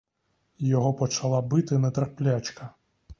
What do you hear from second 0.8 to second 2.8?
почала бити нетерплячка.